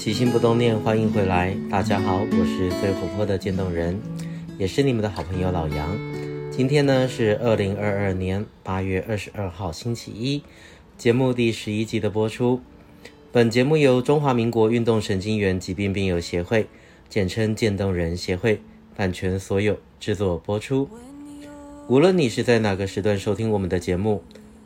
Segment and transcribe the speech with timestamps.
[0.00, 1.54] 起心不冻念，欢迎回来。
[1.70, 4.00] 大家好，我是最活泼的渐冻人，
[4.56, 5.94] 也是你们的好朋友老杨。
[6.50, 10.42] 今天呢是二零二二年八月二十二号星期一，
[10.96, 12.62] 节目第十一集的播出。
[13.30, 16.66] 本节目由中华民国运动神经元疾病病友协会，
[17.10, 18.62] 简称渐冻人协会，
[18.96, 20.88] 版权所有，制作播出。
[21.88, 24.22] 无论你是在哪个时段收听我们的节目，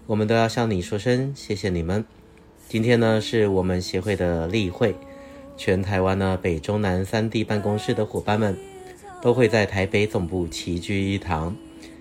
[0.06, 2.05] 我们都要向你说声谢谢你们。
[2.69, 4.95] 今天呢是我们协会的例会，
[5.56, 8.56] 全台湾呢北中南三地办公室的伙伴们
[9.22, 11.54] 都会在台北总部齐聚一堂。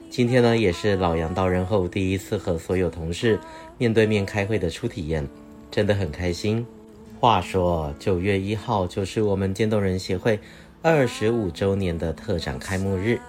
[0.10, 3.40] 今天呢也是老杨到任后第一次和所有同事
[3.78, 5.28] 面对面开会的初体验。
[5.72, 6.64] 真的很开心。
[7.20, 10.40] 话说，九月一号就是我们渐冻人协会
[10.84, 13.20] 二十五周年的特展开幕日，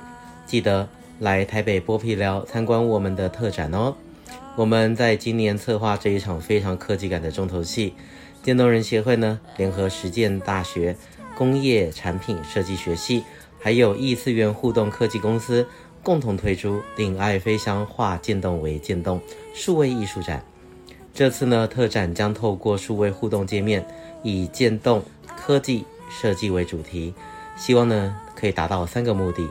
[0.45, 0.87] 记得
[1.21, 3.95] 来台北剥皮寮参观我们的特展哦。
[4.57, 7.95] 我们在今年策划这一场非常科技感的重头戏，
[8.45, 10.95] 渐冻人协会呢，联合实践大学
[11.35, 13.25] 工业产品设计学系，
[13.59, 15.67] 还有异次元互动科技公司，
[16.03, 19.19] 共同推出“令爱飞翔，化渐冻为渐动”
[19.55, 20.45] 数位艺术展。
[21.15, 23.87] 这次呢，特展将透过数位互动界面，
[24.23, 25.03] 以渐冻
[25.39, 27.15] 科技设计为主题，
[27.57, 29.49] 希望呢可以达到三个目的。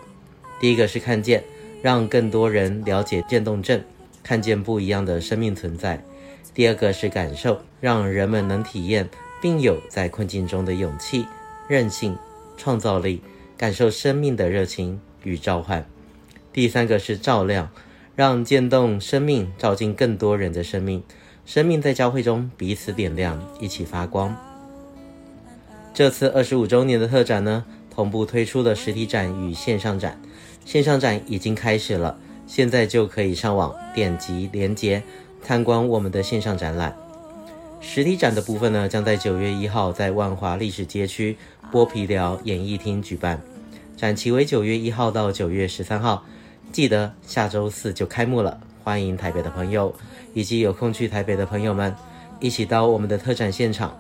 [0.60, 1.44] 第一个是看见，
[1.82, 3.84] 让更多人了解渐冻症，
[4.22, 5.98] 看见不一样的生命存在；
[6.54, 9.10] 第二个是感受，让人们能体验
[9.42, 11.28] 并有在困境中的勇气、
[11.68, 12.18] 韧性、
[12.58, 13.22] 创造力，
[13.58, 15.84] 感受生命的热情与召唤；
[16.52, 17.72] 第三个是照亮，
[18.16, 21.04] 让渐冻生命照进更多人的生命。
[21.46, 24.36] 生命在交汇中彼此点亮，一起发光。
[25.94, 30.22] 这次二十五周年的特展呢，同步推出了实体展与线上展。
[30.64, 35.04] 线上展已经开始了，现在就可以上网点击链接
[35.44, 36.96] 参观我们的线上展览。
[37.82, 41.38] 实体展的部分呢，将在九月一号在万华历史街区
[41.72, 43.42] 剥皮寮演艺厅举办，
[43.98, 46.24] 展期为九月一号到九月十三号，
[46.72, 48.60] 记得下周四就开幕了。
[48.84, 49.94] 欢迎台北的朋友
[50.34, 51.96] 以及有空去台北的朋友们
[52.40, 53.98] 一起到我们的特展现场。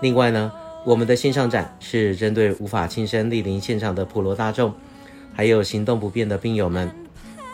[0.00, 0.52] 另外呢，
[0.84, 4.74] 我们的线上展是针对无法亲身莅临现场的普罗大众，
[5.34, 6.90] 还有行动不便的病友们。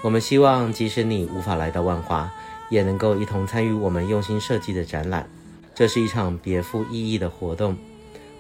[0.02, 2.32] 我们希望，即使你无法来到万华，
[2.70, 5.28] 也能够一同参与我们用心设计的展览。
[5.74, 7.76] 这是一场别具意义的活动，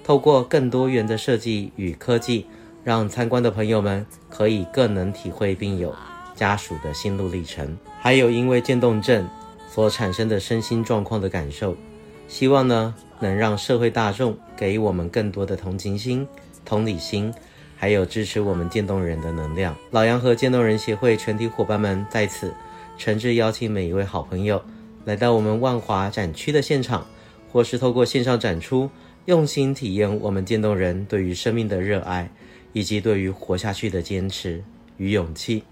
[0.02, 2.46] 透过更多元的设计与科技，
[2.82, 5.94] 让参观的朋友们可以更能体会病友
[6.34, 9.28] 家属的心路历程，还有因为渐冻症
[9.70, 11.76] 所产生的身心状况的感受，
[12.26, 16.26] 希望呢能让社会大众给予我们更多的同情心、
[16.64, 17.32] 同理心，
[17.76, 19.76] 还有支持我们渐冻人的能量。
[19.92, 22.52] 老杨和渐冻人协会全体伙伴们在此
[22.98, 24.60] 诚挚邀请每一位好朋友
[25.04, 27.06] 来到我们万华展区的现场，
[27.50, 28.90] 或是透过线上展出，
[29.26, 32.28] 用心体验我们渐冻人对于生命的热爱，
[32.72, 34.64] 以及对于活下去的坚持
[34.96, 35.62] 与勇气。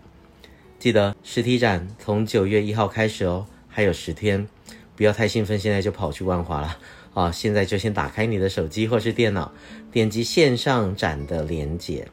[0.78, 4.47] 记得实体展从九月一号开始哦，还有十天，
[4.94, 6.78] 不要太兴奋，现在就跑去万华了
[7.12, 7.32] 啊！
[7.32, 9.50] 现在就先打开你的手机或是电脑，
[9.91, 12.06] 点击线上展的链接，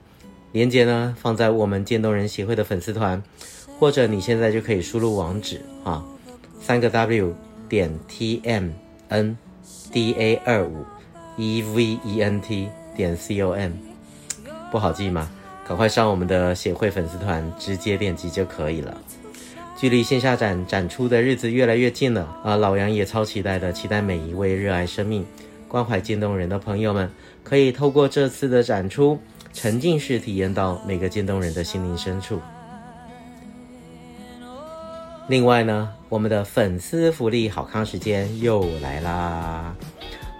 [0.51, 3.22] 链接呢放在我们渐冻人协会的粉丝团，
[3.84, 6.02] 或者你现在就可以输入网址啊，
[6.62, 7.36] 三个 W
[7.68, 8.70] 点 T M
[9.10, 9.38] N
[9.92, 10.86] D A 二五
[11.36, 13.74] E V E N T 点 C O M，
[14.72, 15.30] 不好记吗？
[15.68, 18.98] 赶快上我们的协会粉丝团，直接点击就可以了。
[19.76, 22.56] 距离线下展展出的日子越来越近了啊！
[22.56, 25.26] 老杨也超期待的，期待每一位热爱生命、
[25.68, 27.12] 关怀渐冻人的朋友们，
[27.44, 29.20] 可以透过这次的展出，
[29.52, 32.40] 沉浸式体验到每个渐冻人的心灵深处。
[35.30, 39.74] 另外呢，我们的粉丝福利好康时间又来啦！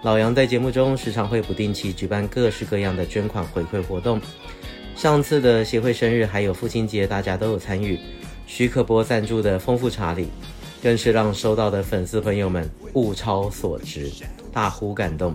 [0.02, 4.20] 老杨在节目中时常会不定期举办各式各样的捐款回馈活动。
[4.94, 7.98] 上次的协会生日还有父亲节，大家都有参与。
[8.46, 10.28] 许可波赞助的丰富茶礼，
[10.82, 14.12] 更是让收到的粉丝朋友们物超所值，
[14.52, 15.34] 大呼感动，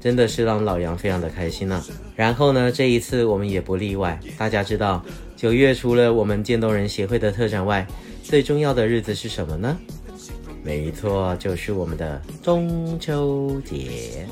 [0.00, 1.80] 真的是让老杨非常的开心啊。
[2.16, 4.18] 然后呢，这一次我们也不例外。
[4.36, 5.02] 大家知道，
[5.40, 7.86] 九月除了我们渐冻人协会的特展外，
[8.22, 9.74] 最重要的日子是什么呢？
[10.62, 14.28] 没错，就是我们的中秋节。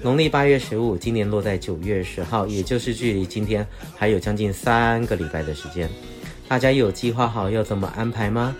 [0.00, 3.66] 农历八月十五，今年落在九月十号，也就是距离今天
[3.96, 5.90] 还有将近三个礼拜的时间。
[6.46, 8.54] 大家有计划好要怎么安排吗？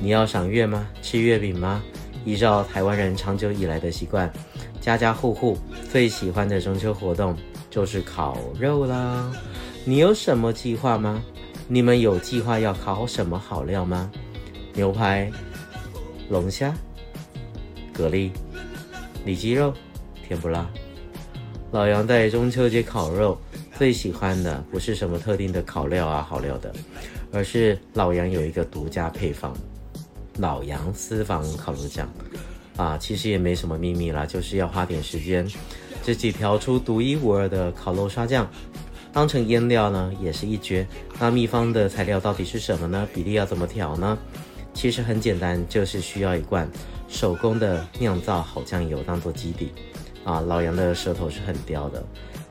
[0.00, 0.88] 你要赏月吗？
[1.00, 1.80] 吃月饼吗？
[2.24, 4.28] 依照台湾人长久以来的习惯，
[4.80, 5.56] 家家户户
[5.92, 7.36] 最喜欢的中秋活动
[7.70, 9.32] 就是烤肉啦。
[9.84, 11.22] 你有什么计划吗？
[11.68, 14.10] 你们有计划要烤什么好料吗？
[14.72, 15.30] 牛排、
[16.28, 16.72] 龙虾、
[17.92, 18.30] 蛤蜊、
[19.24, 19.74] 里脊肉、
[20.26, 20.68] 甜不辣。
[21.72, 23.36] 老杨在中秋节烤肉
[23.76, 26.72] 最喜欢的不是什么特定的烤料啊好料的，
[27.32, 29.52] 而是老杨有一个独家配方——
[30.38, 32.08] 老杨私房烤肉酱
[32.76, 35.44] 啊，其实也没什么秘密啦，就是要花点时间
[36.02, 38.48] 自己调出独一无二的烤肉刷酱，
[39.16, 40.86] 当成腌料呢也是一绝。
[41.18, 43.08] 那秘方的材料到底是什么呢？
[43.14, 44.18] 比例要怎么调呢？
[44.74, 46.68] 其实很简单，就是需要一罐
[47.08, 49.72] 手工的酿造好酱油当做基底。
[50.22, 52.04] 啊，老杨的舌头是很刁的，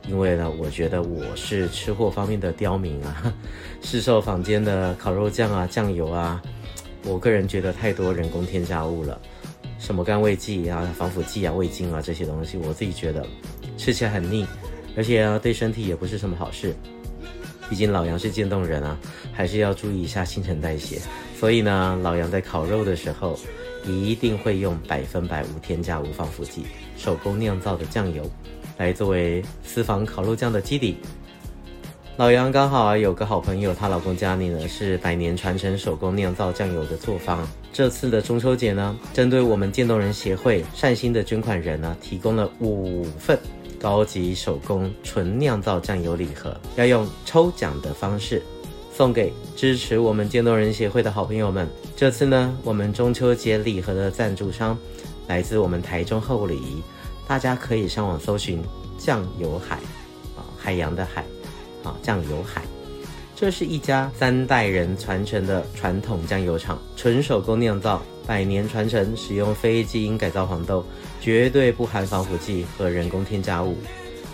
[0.08, 3.32] 因为呢，我觉得我是吃货方面的刁民啊。
[3.84, 6.42] 市售坊间的烤肉酱啊、酱油啊，
[7.04, 9.22] 我个人觉得太多人工添加物了，
[9.78, 13.24] 什么甘味剂啊、防腐剂啊、味精啊这些东西，我自己觉得
[13.78, 14.48] 吃起来很腻，
[14.96, 16.76] 而且啊，对身体也不是什么好事。
[17.70, 18.98] 毕竟老杨是渐冻人啊，
[19.34, 21.02] 还是要注意一下新陈代谢。
[21.40, 23.38] 所以呢，老杨在烤肉的时候，
[23.86, 26.64] 一定会用百分百无添加、无防腐剂、
[26.96, 28.30] 手工酿造的酱油，
[28.78, 30.98] 来作为私房烤肉酱的基底。
[32.18, 37.46] 老杨刚好啊有个好朋友，她老公家里呢是百年传承手工酿造酱油的作坊。
[37.74, 43.38] 这次的中秋节呢，针对我们渐冻人协会善心的捐款人呢，提供了五份
[43.86, 48.42] 高级手工纯酿造酱油礼盒，要用抽奖的方式。
[48.92, 51.70] 送给支持我们渐冻人协会的好朋友们。
[51.96, 54.76] 这次呢，我们中秋节礼盒的赞助商
[55.28, 56.82] 来自我们台中后里，
[57.28, 58.60] 大家可以上网搜寻
[58.98, 59.76] 酱油海，
[60.36, 61.24] 啊，海洋的海，
[61.84, 62.64] 啊，酱油海。
[63.36, 70.84] 这是一家三代人传承的传统酱油厂，纯手工酿造，百年传承，使用非基因改造黄豆，
[71.26, 73.76] 绝对不含防腐剂和人工添加物，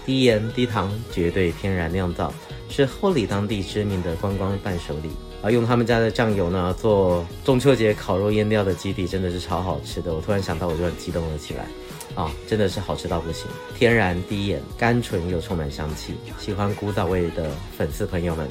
[0.06, 2.34] 低盐低糖，绝对天然酿造。
[2.68, 5.10] 是厚里当地知名的观光伴手礼
[5.42, 5.50] 啊！
[5.50, 10.14] 用他们家的酱油呢做中秋节烤肉腌料的基底，真的是超好吃的。
[10.14, 11.66] 我突然想到，我就很激动了起来
[12.14, 12.30] 啊！
[12.46, 16.16] 真的是好吃到不行，天然低盐，甘醇又充满香气。
[16.40, 18.46] 喜欢古早味的粉丝朋友们，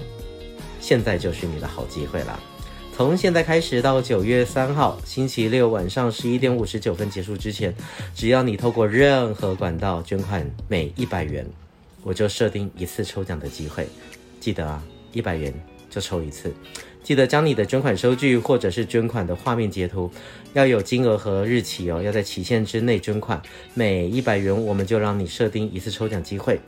[0.81, 2.41] 现在就是你的好机会啦！
[3.00, 7.75] 从现在开始到九月三号星期六晚上十一点五十九分结束之前，
[8.14, 11.47] 只要你透过任何管道捐款每一百元。
[12.02, 13.88] 我就设定一次抽奖的机会，
[14.38, 15.50] 记得啊，一百元
[15.88, 16.52] 就抽一次。
[17.02, 20.11] 记得将你的捐款收据或者是捐款的画面截图，
[20.53, 23.41] 要有金额和日期哦，要在期限之内捐款。
[23.73, 26.61] 每一百元我们就让你设定一次抽奖机会。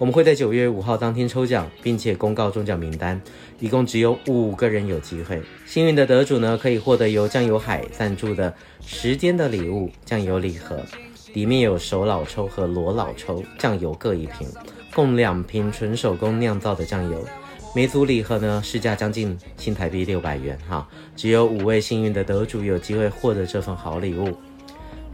[0.00, 3.20] 我们会在九月五号当天抽奖，并且公告中奖名单，
[3.58, 5.42] 一共只有五个人有机会。
[5.66, 10.80] 幸运的得主呢，可以获得由酱油海赞助的时间的礼物酱油礼盒。
[11.34, 14.48] 里面有手老抽和裸老抽酱油各一瓶，
[14.94, 17.22] 共两瓶纯手工酿造的酱油。
[17.76, 24.34] 每组礼盒呢，市价将近新台币六百元哈，只有五位幸运的得主有机会获得这份好礼物。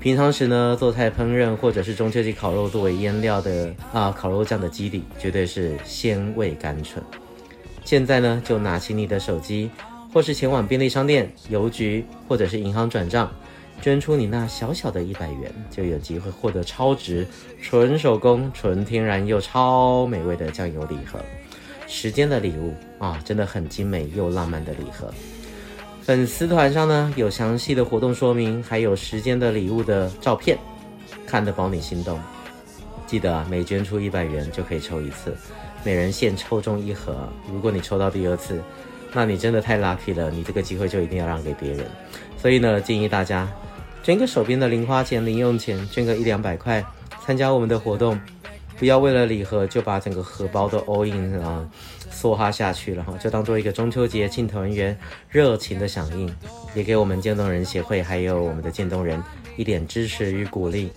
[0.00, 7.02] 平常时呢，做菜烹饪或者是中秋节烤肉作为腌料的啊，烤肉酱的基底绝对是鲜味甘醇。
[7.84, 9.68] 现在呢，就拿起你的手机，
[10.12, 13.30] 或是前往便利商店、邮局或者是银行转账。
[13.82, 17.26] 捐出你那小小的一百元，就有机会获得超值、
[17.60, 21.18] 纯手工、纯天然又超美味的酱油礼盒。
[21.86, 25.12] 时间的礼物啊，真的很精美又浪漫的礼盒。
[26.06, 30.56] 粉丝团上呢，有详细的活动说明，还有时间的礼物的照片，
[31.26, 32.16] 看得保你心动。
[33.08, 35.36] 记得啊，每捐出一百元就可以抽一次，
[35.82, 37.28] 每人限抽中一盒。
[37.52, 38.62] 如果你抽到第二次，
[39.12, 41.84] 那你真的太 lucky 了，你这个机会就一定要让给别人。
[42.38, 43.48] 所以呢，建议大家。
[44.04, 46.84] 捐个手边的零花钱、零用钱，捐个一两百块，
[47.24, 48.16] 参加我们的活动，
[48.78, 51.66] 不要为了礼盒就把整个荷包都 all in 啊，
[52.12, 54.96] 梭哈下去了哈，就当做一个中秋节庆团圆
[55.30, 56.30] 热情的响应，
[56.74, 59.22] 也给我们渐冻人协会还有我们的渐冻人
[59.56, 60.90] 一点支持与鼓励。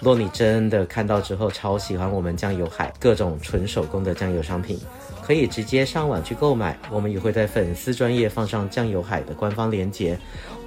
[0.00, 4.78] 若你真的看到之后超喜欢我们酱油海各种纯手工的酱油商品，
[5.22, 10.18] 可以直接上网去购买，我们也会在粉丝专页放上酱油海的官方链接。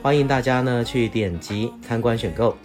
[0.01, 2.55] 欢迎大家呢去点击参观选购。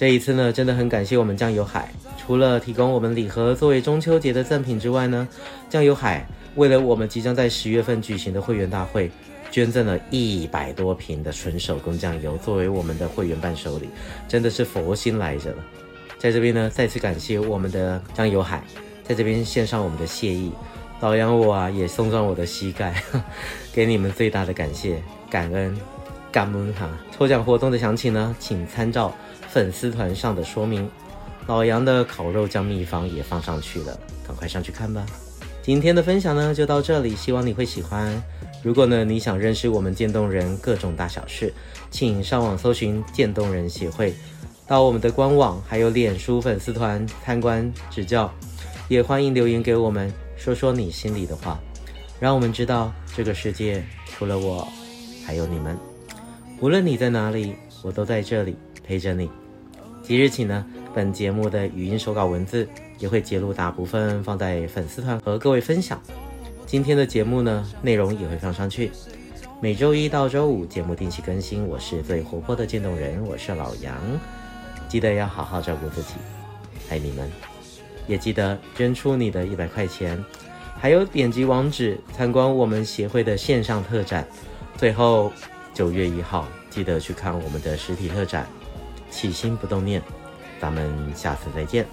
[0.00, 5.28] 这一次呢，真的很感谢我们酱油海，除了提供我们礼盒作为中秋节的赠品之外呢，
[5.68, 9.10] 酱油海为了我们即将在十月份举行的会员大会，
[9.50, 13.90] 捐赠了一百多瓶的纯手工酱油作为我们的会员伴手礼，
[14.26, 15.58] 真的是佛心来着了。
[16.18, 18.64] 在这边呢，再次感谢我们的酱油海，
[19.04, 20.50] 在这边献上我们的谢意。
[21.00, 22.94] 老杨我啊，也送上我的膝盖，
[23.70, 25.78] 给你们最大的感谢、感恩、
[26.32, 26.88] 感恩哈！
[27.14, 29.14] 抽奖活动的详情呢，请参照
[29.52, 30.88] 粉丝团上的说明。
[31.46, 35.04] 老杨的烤肉酱秘方也放上去了，赶快上去看吧。
[35.62, 38.22] 今天的分享呢，就到这里，希望你会喜欢。
[38.62, 41.52] 如果呢，你想认识我们渐冻人各种大小事，
[41.90, 44.14] 请上网搜寻渐冻人协会。
[44.66, 48.32] 到我们的官网还有脸书粉丝团参观指教，
[48.86, 51.58] 也欢迎留言给我们，说说你心里的话，
[52.20, 54.68] 让我们知道这个世界除了我，
[55.26, 55.76] 还有你们。
[56.60, 58.56] 无论你在哪里，我都在这里
[58.90, 59.30] 陪着你。
[60.02, 62.68] 即日起呢，本节目的语音手稿文字
[62.98, 66.02] 也会截录大部分放在粉丝团和各位分享。
[66.66, 68.90] 今天的节目呢，内容也会放上去。
[69.60, 71.64] 每周一到周五节目定期更新。
[71.64, 73.96] 我是最活泼的渐冻人，我是老杨。
[74.88, 76.14] 记得要好好照顾自己，
[76.88, 77.30] 爱你们。
[78.08, 80.20] 也记得捐出你的一百块钱，
[80.76, 84.26] 还有点击网址参观我们协会的线上特展。
[84.76, 85.30] 最后。
[85.72, 88.44] 九月一号，记得去看我们的实体特展。
[89.10, 90.02] 起心不动念，
[90.60, 91.86] 咱们下次再见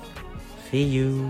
[0.71, 1.29] ，See you。